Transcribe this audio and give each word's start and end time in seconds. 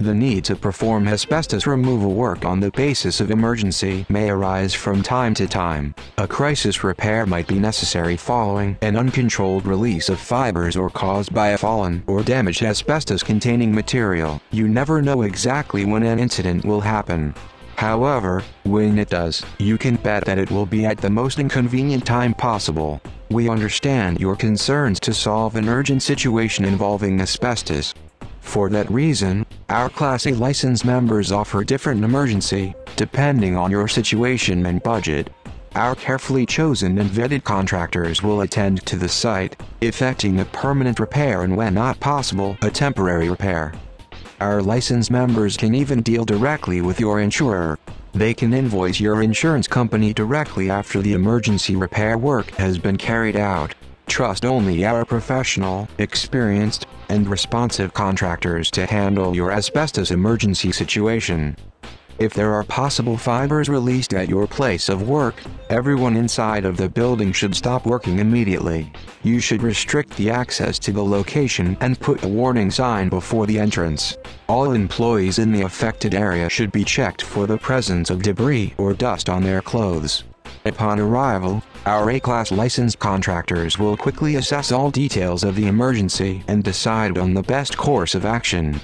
The 0.00 0.14
need 0.14 0.44
to 0.44 0.54
perform 0.54 1.08
asbestos 1.08 1.66
removal 1.66 2.14
work 2.14 2.44
on 2.44 2.60
the 2.60 2.70
basis 2.70 3.20
of 3.20 3.32
emergency 3.32 4.06
may 4.08 4.30
arise 4.30 4.72
from 4.72 5.02
time 5.02 5.34
to 5.34 5.48
time. 5.48 5.92
A 6.18 6.28
crisis 6.28 6.84
repair 6.84 7.26
might 7.26 7.48
be 7.48 7.58
necessary 7.58 8.16
following 8.16 8.78
an 8.80 8.94
uncontrolled 8.94 9.66
release 9.66 10.08
of 10.08 10.20
fibers 10.20 10.76
or 10.76 10.88
caused 10.88 11.34
by 11.34 11.48
a 11.48 11.58
fallen 11.58 12.04
or 12.06 12.22
damaged 12.22 12.62
asbestos 12.62 13.24
containing 13.24 13.74
material. 13.74 14.40
You 14.52 14.68
never 14.68 15.02
know 15.02 15.22
exactly 15.22 15.84
when 15.84 16.04
an 16.04 16.20
incident 16.20 16.64
will 16.64 16.80
happen. 16.80 17.34
However, 17.74 18.44
when 18.62 19.00
it 19.00 19.08
does, 19.08 19.44
you 19.58 19.78
can 19.78 19.96
bet 19.96 20.24
that 20.26 20.38
it 20.38 20.52
will 20.52 20.66
be 20.66 20.86
at 20.86 20.98
the 20.98 21.10
most 21.10 21.40
inconvenient 21.40 22.06
time 22.06 22.34
possible. 22.34 23.00
We 23.30 23.48
understand 23.48 24.20
your 24.20 24.36
concerns 24.36 25.00
to 25.00 25.12
solve 25.12 25.56
an 25.56 25.68
urgent 25.68 26.04
situation 26.04 26.64
involving 26.64 27.20
asbestos. 27.20 27.94
For 28.48 28.70
that 28.70 28.90
reason, 28.90 29.44
our 29.68 29.90
Class 29.90 30.26
A 30.26 30.32
license 30.32 30.82
members 30.82 31.32
offer 31.32 31.62
different 31.62 32.02
emergency, 32.02 32.74
depending 32.96 33.58
on 33.58 33.70
your 33.70 33.86
situation 33.88 34.64
and 34.64 34.82
budget. 34.82 35.28
Our 35.74 35.94
carefully 35.94 36.46
chosen 36.46 36.96
and 36.96 37.10
vetted 37.10 37.44
contractors 37.44 38.22
will 38.22 38.40
attend 38.40 38.86
to 38.86 38.96
the 38.96 39.06
site, 39.08 39.60
effecting 39.82 40.40
a 40.40 40.46
permanent 40.46 40.98
repair 40.98 41.42
and 41.42 41.58
when 41.58 41.74
not 41.74 42.00
possible, 42.00 42.56
a 42.62 42.70
temporary 42.70 43.28
repair. 43.28 43.74
Our 44.40 44.62
license 44.62 45.10
members 45.10 45.58
can 45.58 45.74
even 45.74 46.00
deal 46.00 46.24
directly 46.24 46.80
with 46.80 46.98
your 46.98 47.20
insurer. 47.20 47.78
They 48.14 48.32
can 48.32 48.54
invoice 48.54 48.98
your 48.98 49.20
insurance 49.20 49.68
company 49.68 50.14
directly 50.14 50.70
after 50.70 51.02
the 51.02 51.12
emergency 51.12 51.76
repair 51.76 52.16
work 52.16 52.50
has 52.52 52.78
been 52.78 52.96
carried 52.96 53.36
out. 53.36 53.74
Trust 54.06 54.46
only 54.46 54.86
our 54.86 55.04
professional, 55.04 55.86
experienced, 55.98 56.86
and 57.08 57.28
responsive 57.28 57.94
contractors 57.94 58.70
to 58.72 58.86
handle 58.86 59.34
your 59.34 59.52
asbestos 59.52 60.10
emergency 60.10 60.72
situation. 60.72 61.56
If 62.18 62.34
there 62.34 62.52
are 62.52 62.64
possible 62.64 63.16
fibers 63.16 63.68
released 63.68 64.12
at 64.12 64.28
your 64.28 64.48
place 64.48 64.88
of 64.88 65.08
work, 65.08 65.40
everyone 65.70 66.16
inside 66.16 66.64
of 66.64 66.76
the 66.76 66.88
building 66.88 67.32
should 67.32 67.54
stop 67.54 67.86
working 67.86 68.18
immediately. 68.18 68.92
You 69.22 69.38
should 69.38 69.62
restrict 69.62 70.16
the 70.16 70.28
access 70.28 70.80
to 70.80 70.90
the 70.90 71.04
location 71.04 71.76
and 71.80 72.00
put 72.00 72.24
a 72.24 72.28
warning 72.28 72.72
sign 72.72 73.08
before 73.08 73.46
the 73.46 73.60
entrance. 73.60 74.16
All 74.48 74.72
employees 74.72 75.38
in 75.38 75.52
the 75.52 75.62
affected 75.62 76.12
area 76.12 76.48
should 76.48 76.72
be 76.72 76.82
checked 76.82 77.22
for 77.22 77.46
the 77.46 77.58
presence 77.58 78.10
of 78.10 78.22
debris 78.22 78.74
or 78.78 78.94
dust 78.94 79.28
on 79.28 79.44
their 79.44 79.62
clothes. 79.62 80.24
Upon 80.68 81.00
arrival, 81.00 81.62
our 81.86 82.10
A-class 82.10 82.52
licensed 82.52 82.98
contractors 82.98 83.78
will 83.78 83.96
quickly 83.96 84.36
assess 84.36 84.70
all 84.70 84.90
details 84.90 85.42
of 85.42 85.56
the 85.56 85.66
emergency 85.66 86.44
and 86.46 86.62
decide 86.62 87.16
on 87.16 87.32
the 87.32 87.42
best 87.42 87.74
course 87.78 88.14
of 88.14 88.26
action. 88.26 88.78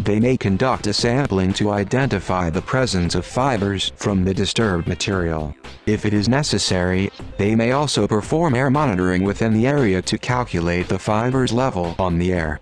They 0.00 0.18
may 0.18 0.36
conduct 0.36 0.88
a 0.88 0.92
sampling 0.92 1.52
to 1.54 1.70
identify 1.70 2.50
the 2.50 2.62
presence 2.62 3.14
of 3.14 3.24
fibers 3.24 3.92
from 3.94 4.24
the 4.24 4.34
disturbed 4.34 4.88
material. 4.88 5.54
If 5.86 6.04
it 6.04 6.12
is 6.12 6.28
necessary, 6.28 7.10
they 7.36 7.54
may 7.54 7.70
also 7.70 8.08
perform 8.08 8.56
air 8.56 8.68
monitoring 8.68 9.22
within 9.22 9.54
the 9.54 9.68
area 9.68 10.02
to 10.02 10.18
calculate 10.18 10.88
the 10.88 10.98
fibers 10.98 11.52
level 11.52 11.94
on 12.00 12.18
the 12.18 12.32
air. 12.32 12.58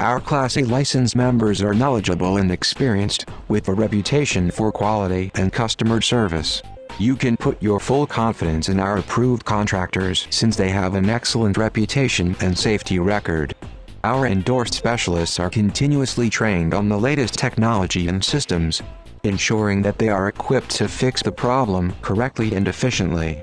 Our 0.00 0.20
Class 0.20 0.56
A 0.56 0.62
license 0.62 1.14
members 1.14 1.60
are 1.60 1.74
knowledgeable 1.74 2.38
and 2.38 2.50
experienced, 2.50 3.26
with 3.48 3.68
a 3.68 3.74
reputation 3.74 4.50
for 4.50 4.72
quality 4.72 5.30
and 5.34 5.52
customer 5.52 6.00
service. 6.00 6.62
You 6.98 7.14
can 7.14 7.36
put 7.36 7.62
your 7.62 7.78
full 7.78 8.06
confidence 8.06 8.70
in 8.70 8.80
our 8.80 8.96
approved 8.96 9.44
contractors 9.44 10.26
since 10.30 10.56
they 10.56 10.70
have 10.70 10.94
an 10.94 11.10
excellent 11.10 11.58
reputation 11.58 12.34
and 12.40 12.56
safety 12.56 12.98
record. 12.98 13.54
Our 14.02 14.26
endorsed 14.26 14.72
specialists 14.72 15.38
are 15.38 15.50
continuously 15.50 16.30
trained 16.30 16.72
on 16.72 16.88
the 16.88 16.96
latest 16.96 17.34
technology 17.34 18.08
and 18.08 18.24
systems, 18.24 18.82
ensuring 19.24 19.82
that 19.82 19.98
they 19.98 20.08
are 20.08 20.28
equipped 20.28 20.70
to 20.76 20.88
fix 20.88 21.22
the 21.22 21.32
problem 21.32 21.92
correctly 22.00 22.54
and 22.54 22.66
efficiently. 22.66 23.42